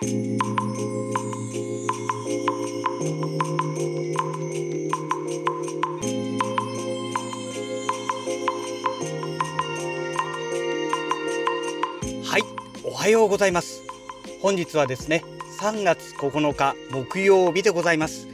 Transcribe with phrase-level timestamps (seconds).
[0.00, 0.04] は
[12.38, 12.44] い、
[12.84, 13.82] おはようございます。
[14.40, 15.24] 本日はですね、
[15.60, 18.28] 3月9日木曜日でございます。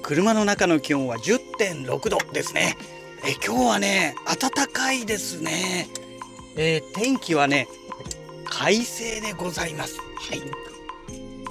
[0.00, 2.78] 車の中の気温は10.6度ですね。
[3.26, 5.86] え今日はね、暖かいですね。
[6.56, 7.68] えー天気はね、
[8.46, 9.98] 快晴でございます。
[9.98, 10.73] はい。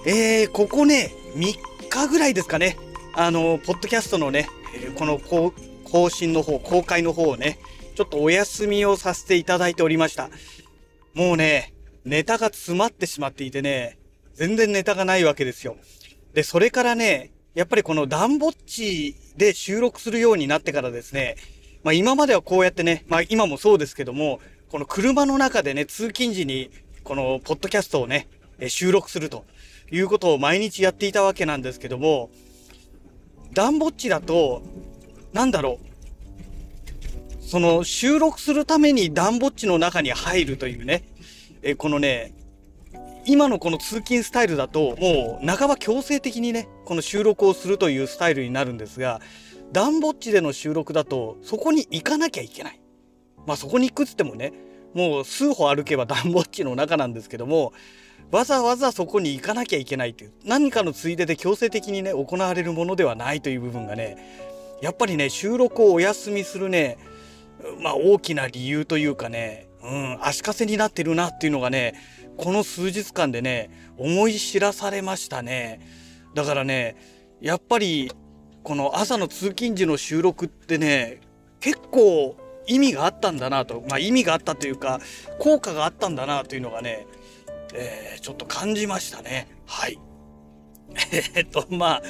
[0.05, 2.77] えーここね、3日ぐらいですかね。
[3.13, 4.49] あの、ポッドキャストのね、
[4.97, 7.57] この更新の方、公開の方をね、
[7.95, 10.29] ちょっとお休みをさせていただいておりました。
[11.13, 13.97] もうね、ネタが詰まってしまっていてね、
[14.33, 15.77] 全然ネタがないわけですよ。
[16.33, 21.37] で、それからね、やっぱりこのダンボッチで収録するようになってからですね、
[21.81, 26.71] まあ今まではこうやってね、まあ今もそうですけども、この車の中でね、通勤時に
[27.05, 28.27] このポッドキャストをね、
[28.67, 29.45] 収録すると
[29.91, 32.29] いうことを毎日やっていたわけなんですけども、
[33.53, 34.63] ダンボッチだと、
[35.31, 41.03] なんだろう、その収録するためにダンボッチの中に入るというね、
[41.61, 42.33] えこのね、
[43.25, 49.21] 今のこの通勤スタイルだと、もう半ば強制的にね、この収録をするというスタイルになるんですが、
[49.71, 52.81] ダンボッチでの収録だと、そこに行かなきゃいけない。
[53.45, 54.53] まあそこに行くっつってもね、
[54.93, 57.73] もう数歩歩けばダンボッチの中なんですけども、
[58.31, 64.17] わざわざそこに行かなきゃいけないという、何かのついでで強制的にね、行われるものではないという部分がね、
[64.81, 66.97] やっぱりね、収録をお休みするね、
[67.81, 71.93] まあ大きな理由というかね、うん、足かせになってるなっていうのがね、
[72.37, 75.79] この数日間でね、思い知らされましたね。
[76.33, 76.95] だからね、
[77.41, 78.11] やっぱり、
[78.63, 81.19] この朝の通勤時の収録ってね、
[81.59, 84.99] 結構意味があったんだなと、まあ意味があったというか、
[85.39, 87.07] 効果があったんだなというのがね、
[87.73, 89.47] えーちょっと感じましたね。
[89.65, 89.99] はい。
[91.35, 92.01] えっと、まあ、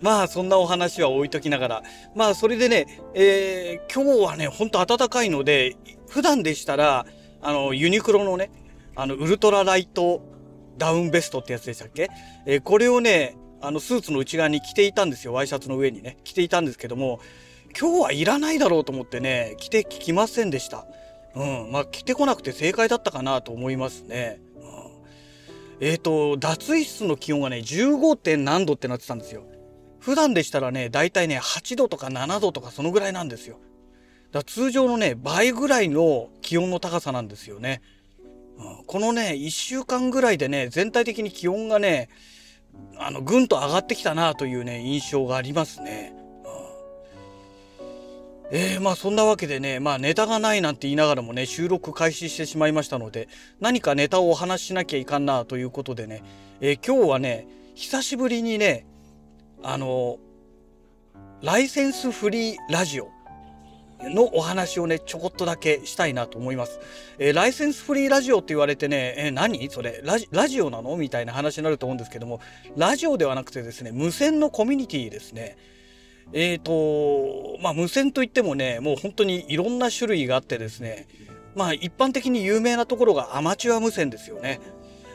[0.00, 1.82] まあ、そんなお話は置いときながら。
[2.14, 5.76] まあ、それでね、えー今日はね、ほんと暖かいので、
[6.08, 7.06] 普段でしたら、
[7.42, 8.50] あの、ユニクロのね、
[8.96, 10.22] あの、ウルトラライト
[10.78, 12.08] ダウンベストってやつでしたっけ？
[12.46, 15.32] えーこれをね、あの、スーツの内側に着ていたんですよ。
[15.34, 17.20] ワイシャツの上にね、着ていたんですけども、
[17.78, 20.86] 今日はいらないだろうと思ってね、着てきませんでした。
[21.34, 21.70] うん。
[21.70, 24.40] まあ、着てこなくて正解だったかなと思いますね。
[25.80, 28.16] うん、えっ、と、脱衣室の気温がね、15.
[28.16, 29.44] 点何度ってなってたんですよ。
[30.00, 33.58] 普段でしたらね、だいたいね、8度とか7度とかそのぐらいなんですよ。
[34.32, 37.82] だから通常のね、倍ぐらいの気温の高さなんですよね。
[38.58, 42.08] うんこのね、1週間ぐらいでね、全体的に気温がね、
[42.98, 46.19] あの、ぐんと上がってきたなというね、印象がありますね。
[48.52, 53.28] えー、まあそんなわけでね、まあネタがないなんて言いながらもね、収録開始してしまいましたので、
[53.60, 56.22] 何かネタをお話ししなきゃいかんなということでね、
[56.60, 58.86] えー今日はね、久しぶりにね、
[59.62, 60.18] あの、
[61.42, 63.08] ライセンスフリーラジオ
[64.02, 66.80] のお話をね、ちょこっとだけしたいなと思います。
[67.18, 69.70] えーライセンスフリーラジオって言われてね、えー何？
[69.70, 70.96] それラジラジオなの？
[70.96, 72.40] みたいな話になると思うんですけども、
[72.76, 75.56] ラジオではなくてですね、無線のコミュニティですね。
[76.32, 81.08] えーと、まあ無線といってもね、もう本当にいろんな種類があってですね、
[81.56, 84.60] まあ一般的に有名なところがアマチュア無線ですよね。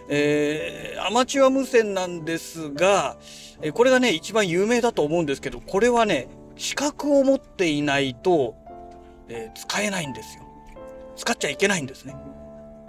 [0.10, 3.18] えーアマチュア無線なんですが、
[3.62, 6.28] えーこれがね、一番有名だと思うんですけど、これはね、
[6.58, 8.56] 資格を持っていないと、
[9.30, 10.44] えー使えないんですよ。
[11.16, 12.16] 使っちゃいけないんですね。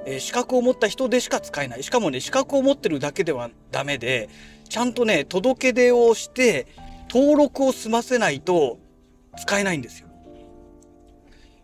[0.04, 1.82] えー資格を持った人でしか使えない。
[1.84, 4.28] しかもね、資格を持ってるだけではダメで、
[4.68, 6.66] ちゃんとね、届け出をして、
[7.08, 8.78] 登録を済ませないと
[9.38, 10.08] 使えないんですよ。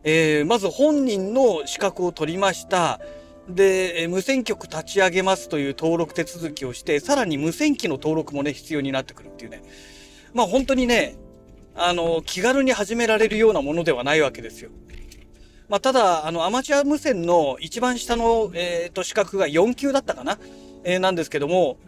[0.04, 3.00] えーまず本人の資格を取りました。
[3.48, 9.62] で、無線局立ち上げますという登録手続きをして、さらに無線機の登録もね、必要になってくるっていうね。
[10.32, 11.16] まあ本当にね、
[11.74, 14.70] あの、気軽に始められるようなものではないわけですよ。
[15.68, 20.38] まあ、ただ、あの、アマチュア無線の一番下の、えーと、資格が4級だったかな、
[20.84, 21.78] えーなんですけども、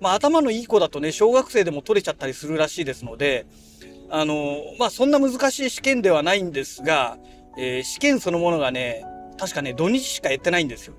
[0.00, 3.46] まあ、頭のいい子だとね、小学生でも取れちゃったりするらしいですので、
[4.08, 7.18] あの、まあ、そんな難しい試験ではないんですが、
[7.58, 9.04] えー試験そのものがね、
[9.38, 10.94] 確かね、土日しかやってないんですよ。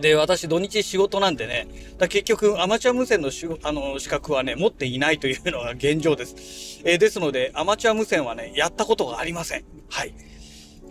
[0.00, 1.68] で、私土日仕事なんでね、
[1.98, 6.82] だ結局アマチュア無線のしあの資格はね、持っていないというのが現状です。
[6.84, 9.64] えーですので、アマチュア無線はね、やったことがありません。
[9.88, 10.14] はい。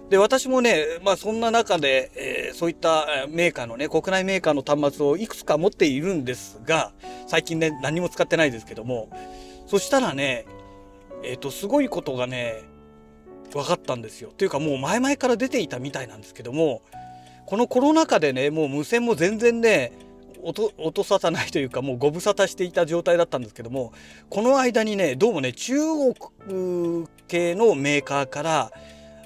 [0.09, 6.93] で、私もね、まあそんな中で、えー、そういったメーカーのね、国内メーカーの端末をいくつか持っているんですが、
[7.27, 9.09] 最近ね、何も使ってないですけども、
[9.67, 10.45] そしたらね、
[11.23, 12.63] えっ、ー、と、すごいことがね、
[13.53, 14.31] 分かったんですよ。
[14.35, 16.81] というかもう前々から出ていたみたいなんですけども、
[17.45, 19.91] このコロナ禍でね、もう無線も全然ね、
[20.45, 23.93] 音音沙汰ないというかもうご無沙汰していた状態だったんですけども
[24.29, 28.71] この間にねどうもね中国系のメーカーから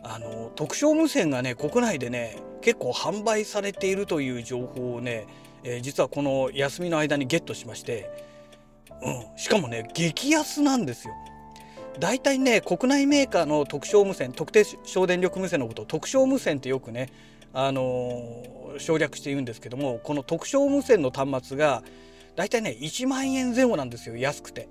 [0.03, 5.27] あの特徴無線がね国内でね結構販売されているという情報をね、
[5.63, 8.09] えー、実はこの休みの間にゲットしまして、
[9.01, 11.13] うん、しかもね激安なんですよ。
[11.99, 17.09] 大体ね国内メーカーの特徴無線特定省電力無線のことを特徴無線ってよくね
[17.53, 21.83] あのー、省略して言うんですけどもこの特徴無線の端末が
[22.35, 24.69] 大体ね1万円前後なんですよ安くて。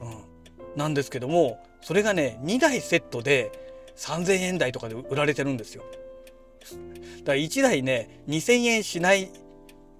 [0.00, 3.50] うん、なんですけどもそれがね2台セットで
[3.96, 5.82] 3,000円台とかで売られてるんですよ。
[7.20, 9.30] だから1台ね2,000円しない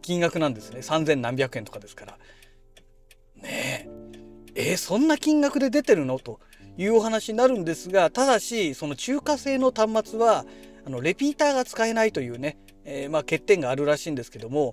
[0.03, 2.19] 金額なんですね3,000何百円とかですから。
[4.55, 6.19] えー、そんな金額で出てるの？
[6.19, 6.41] と
[6.77, 10.45] いうお話になるんですがただしその中華製の端末は
[10.87, 14.73] あのレピーターが使えないというね、えー、まあ、欠点があるらしいんですけども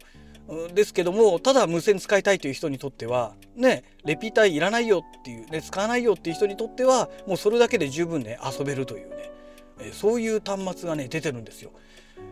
[0.73, 9.31] ですけどもただ無線使いたいという人にとってはねレピーターいらないよっていう、ね、使わないよっていう人にとってはもうそれだけで十分ね遊べるというね、
[9.79, 11.71] え、そういう端末がね出てるんですよ。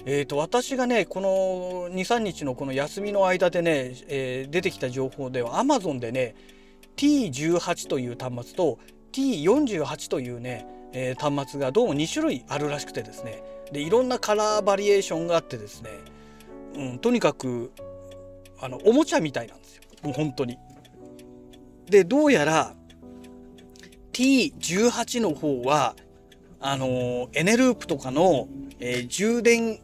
[0.06, 6.36] えーと、私がねこの23日のこの休みの間でね、えー、出てきた情報では Amazon でね
[7.00, 8.78] T18 という端末と
[9.14, 13.42] T48 というね、えー、端末がどうも2種類あるらしくてですね。
[13.72, 15.92] でいろんなカラーバリエーションがあってですね、
[16.76, 17.72] うん、とにかく
[18.60, 19.84] あのおもちゃみたいなんですよ。
[20.04, 20.58] もう本当に。
[21.86, 22.76] でどうやら
[24.12, 25.96] T18 の方は
[26.60, 28.50] あのエネループとかの、
[28.82, 29.80] えー、充電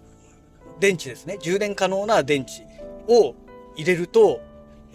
[0.82, 1.38] 電池ですね。
[1.42, 2.68] 充電可能な電池
[3.08, 3.36] を
[3.78, 4.42] 入れると、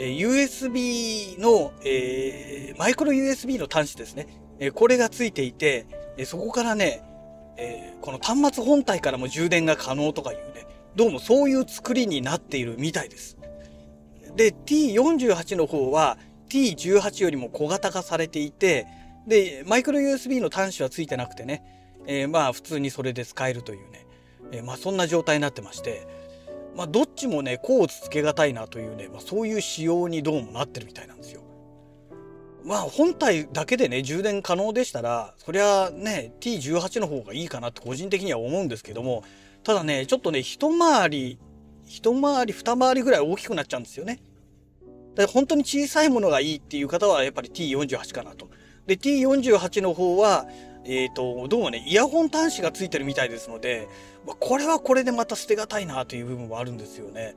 [0.00, 4.26] え、USB の、えー、マイクロ USB の端子ですね、
[4.58, 5.86] え、これがついていて、
[6.16, 7.04] え、そこからね
[7.60, 10.66] え、この端末本体からも充電が可能とかいうね、
[10.96, 13.36] どうもそういう作りになっているみたいです。
[14.34, 18.86] で、T48 の方は T18 よりも小型化されていて、
[19.26, 21.62] で、マイクロ USB の端子はついてなくてね、
[22.06, 24.06] えー、まあ普通にそれで使えるというね、
[24.52, 26.06] えー、まあそんな状態になってまして、
[26.76, 31.40] まあどっちもね、甲をつけがたいなというね、まあそういう仕様にどうもなってるみたいなんですよ。
[32.64, 39.24] まあ本体だけでね充電可能でしたらそりゃね T18 の方がいいかなって個人的には思うんですけども
[39.64, 41.38] ただねちょっとね一回り
[41.86, 44.20] 一回り二回りぐらい大きくなっちゃうんですよね。
[45.16, 48.48] で本当に小さいものがいいっていう方はやっぱり T48 かなと。
[48.86, 50.46] で T48 の方は
[50.84, 53.88] えっ、ー、とどうもねイヤホン端子がついてるみたいですので、
[54.26, 57.36] まあ、これはこれでまた捨てがたいなという部分はあるんですよね。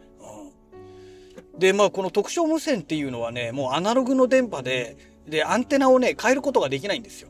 [1.53, 4.97] うん、でまあこの特徴無線っていうのはねもうアナログの電波で
[5.27, 7.29] で、アンテナをね、変えることができないんですよ。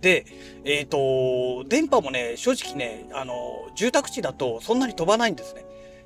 [0.00, 0.24] で、
[0.64, 5.64] えっ、ー、と、電波もね、正直ね、あの、住宅地だとそんなに飛ばないんですね。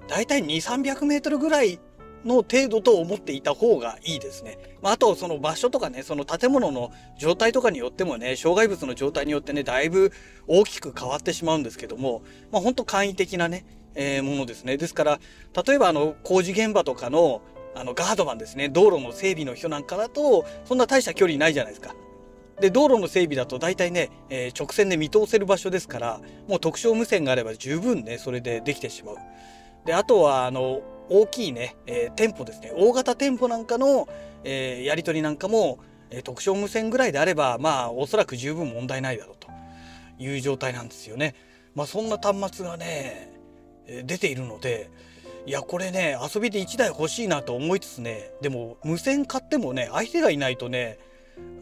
[0.09, 1.79] だいたい2、300メートルぐらい
[2.25, 4.59] の程度と思っていた方がいいですね。
[4.83, 10.13] まあ、あと、その場所とかね、その建物の状態とかによってもね、障害物の状態によってね、だいぶ
[10.47, 13.65] 大きく変わってしまうんですけども、まあ、ほんと簡易的なね、
[13.95, 14.77] えー、ものですね。
[14.77, 15.21] ですから、
[15.67, 17.43] 例えばあの、工事現場とかの、
[17.77, 21.95] あのガードマンですね道路の整備の人なんかだとそんな大した距離ないじゃないですか。
[22.61, 29.17] で道路の整備だと大体ね、えー、直線で見通せる場所ですからもう特徴無線があれば十分ねそれでできてしまう。
[29.85, 34.09] であとはあの大きいね、えー、店舗ですね大型店舗なんかの、
[34.45, 35.79] えー、やり取りなんかも、
[36.11, 39.49] えー、特徴無線ぐらいであればまあおそらく十分問題ないだろうと
[40.19, 41.35] いう状態なんですよね。
[41.75, 43.33] まあ、そんな端末がね
[44.05, 44.91] 出ているので
[45.47, 50.99] いやこれね遊びで1台欲しいなと思いつつねでも無線買ってもね相手がいないとね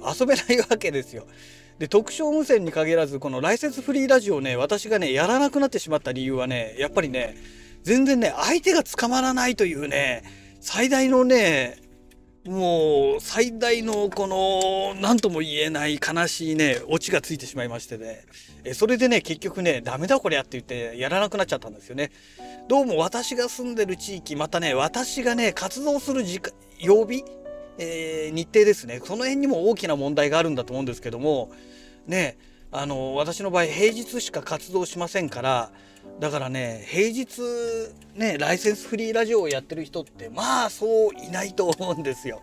[0.00, 1.26] 遊べないわけですよ。
[1.78, 7.34] で特徴無線に限らずこのライセンスフリーラジオね私がねやらなくなってしまった理由はねやっぱりね
[7.82, 10.22] 全然ね相手が捕まらないというね
[10.60, 11.82] 最大のね
[12.44, 18.24] もう最大のこの何とも言えない悲しいねオチがついてしまいましてね。
[18.64, 22.10] えそれでね結局ねダメだこりゃって言ってやらなくなっちゃったんですよね。
[22.68, 27.24] どうも私が住んでる地域またね私がね活動する時間曜日、
[27.78, 29.00] えー、日程ですね。
[29.04, 31.52] その辺にも大きな問題があるんだと思うんですけども
[32.08, 32.36] ね
[32.72, 35.70] あの私の場合平日しか活動しませんから
[36.18, 37.40] だからね平日
[38.14, 42.40] ねライセンスフリーラジオをやってる人ってまあそういないと思うんですよ。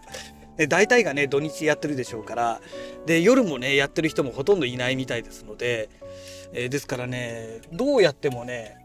[0.58, 2.62] で大体がね土日やってるでしょうから
[3.06, 5.90] で夜もねやってる人もほとんどいないみたいですので、
[6.54, 8.78] えー、ですからねどうやってもね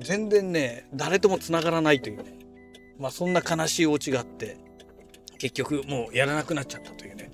[0.00, 2.38] 全然ね誰ともつながらないというね
[2.98, 4.56] まあそんな悲しいお家があって
[5.38, 7.32] 結局もうやらなくなっちゃったというね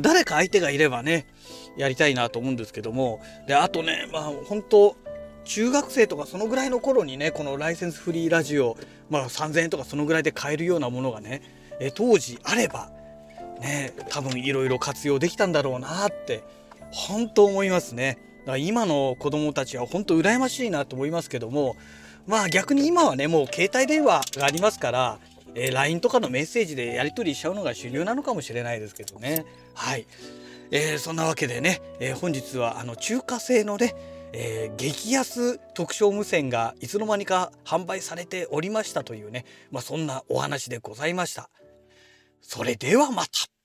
[0.00, 1.26] 誰か相手がいればね
[1.76, 4.96] やりたいなと思うんですけどもであとねまあ本当
[5.44, 8.76] 中学生とかそのぐらいの頃にねこのライセンスフリーラジオ、
[9.10, 11.42] まあ、3,000円とかそのぐらいで買えるようなものがね
[11.80, 12.90] え当時あれば
[13.60, 16.42] ね多分いろいろ活用できたんだろうなって
[16.90, 18.18] 本当思いますね。
[18.40, 21.76] だから今の子供たちは本当羨ましいなと思いますけども
[22.26, 25.18] まあ逆に今はねもう携帯電話がありますから、
[25.54, 29.44] えー、LINE とかのメッセージでやり取りしちゃうのが主流なのかもしれないですけどね。
[29.74, 30.06] はい、
[30.70, 33.94] えー、そんなわけでね、えー、本日はあの中華製のね
[34.38, 41.48] えー、激安特徴無線がいつの間にか販売されておりましたというね、まあ、そんなお話でございました。
[42.42, 43.55] それではまた。